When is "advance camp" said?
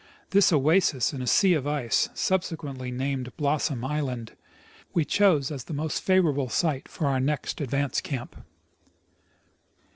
7.61-8.35